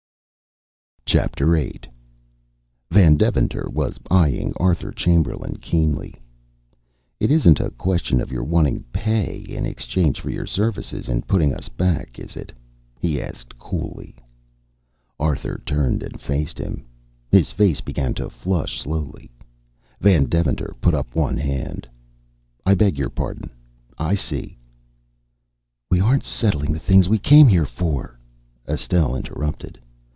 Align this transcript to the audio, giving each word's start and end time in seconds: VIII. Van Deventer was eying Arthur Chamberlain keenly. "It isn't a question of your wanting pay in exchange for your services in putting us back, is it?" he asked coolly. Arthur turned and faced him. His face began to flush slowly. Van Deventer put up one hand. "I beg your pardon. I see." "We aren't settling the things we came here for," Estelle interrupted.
VIII. 1.35 1.81
Van 2.89 3.17
Deventer 3.17 3.69
was 3.69 3.99
eying 4.09 4.53
Arthur 4.55 4.93
Chamberlain 4.93 5.57
keenly. 5.57 6.15
"It 7.19 7.29
isn't 7.29 7.59
a 7.59 7.69
question 7.71 8.21
of 8.21 8.31
your 8.31 8.45
wanting 8.45 8.85
pay 8.93 9.39
in 9.41 9.65
exchange 9.65 10.21
for 10.21 10.29
your 10.29 10.45
services 10.45 11.09
in 11.09 11.23
putting 11.23 11.53
us 11.53 11.67
back, 11.67 12.17
is 12.17 12.37
it?" 12.37 12.53
he 12.97 13.21
asked 13.21 13.59
coolly. 13.59 14.15
Arthur 15.19 15.61
turned 15.65 16.01
and 16.01 16.21
faced 16.21 16.57
him. 16.57 16.85
His 17.29 17.51
face 17.51 17.81
began 17.81 18.13
to 18.13 18.29
flush 18.29 18.79
slowly. 18.79 19.29
Van 19.99 20.29
Deventer 20.29 20.73
put 20.79 20.93
up 20.93 21.13
one 21.13 21.35
hand. 21.35 21.89
"I 22.65 22.73
beg 22.73 22.97
your 22.97 23.09
pardon. 23.09 23.49
I 23.97 24.15
see." 24.15 24.57
"We 25.89 25.99
aren't 25.99 26.23
settling 26.23 26.71
the 26.71 26.79
things 26.79 27.09
we 27.09 27.19
came 27.19 27.49
here 27.49 27.65
for," 27.65 28.17
Estelle 28.65 29.13
interrupted. 29.17 29.77